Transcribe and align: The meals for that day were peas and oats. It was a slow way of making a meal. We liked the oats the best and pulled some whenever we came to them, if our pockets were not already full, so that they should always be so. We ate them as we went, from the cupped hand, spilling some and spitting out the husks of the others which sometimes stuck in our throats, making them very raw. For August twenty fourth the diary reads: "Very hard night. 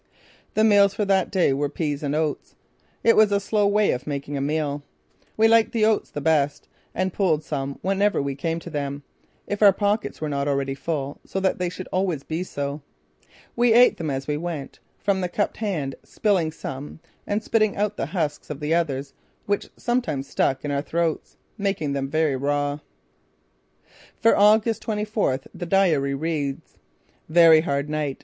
The 0.55 0.63
meals 0.63 0.95
for 0.95 1.05
that 1.05 1.29
day 1.29 1.53
were 1.53 1.69
peas 1.69 2.01
and 2.01 2.15
oats. 2.15 2.55
It 3.03 3.15
was 3.15 3.31
a 3.31 3.39
slow 3.39 3.67
way 3.67 3.91
of 3.91 4.07
making 4.07 4.35
a 4.35 4.41
meal. 4.41 4.81
We 5.37 5.47
liked 5.47 5.73
the 5.73 5.85
oats 5.85 6.09
the 6.09 6.19
best 6.19 6.67
and 6.95 7.13
pulled 7.13 7.43
some 7.43 7.77
whenever 7.83 8.19
we 8.19 8.33
came 8.33 8.57
to 8.61 8.71
them, 8.71 9.03
if 9.45 9.61
our 9.61 9.71
pockets 9.71 10.19
were 10.19 10.27
not 10.27 10.47
already 10.47 10.73
full, 10.73 11.19
so 11.23 11.39
that 11.41 11.59
they 11.59 11.69
should 11.69 11.87
always 11.91 12.23
be 12.23 12.41
so. 12.41 12.81
We 13.55 13.73
ate 13.73 13.97
them 13.97 14.09
as 14.09 14.25
we 14.25 14.37
went, 14.37 14.79
from 14.97 15.21
the 15.21 15.29
cupped 15.29 15.57
hand, 15.57 15.93
spilling 16.01 16.51
some 16.51 16.99
and 17.27 17.43
spitting 17.43 17.77
out 17.77 17.95
the 17.95 18.07
husks 18.07 18.49
of 18.49 18.59
the 18.59 18.73
others 18.73 19.13
which 19.45 19.69
sometimes 19.77 20.27
stuck 20.27 20.65
in 20.65 20.71
our 20.71 20.81
throats, 20.81 21.37
making 21.59 21.93
them 21.93 22.09
very 22.09 22.35
raw. 22.35 22.79
For 24.19 24.35
August 24.35 24.81
twenty 24.81 25.05
fourth 25.05 25.45
the 25.53 25.67
diary 25.67 26.15
reads: 26.15 26.79
"Very 27.29 27.61
hard 27.61 27.87
night. 27.87 28.17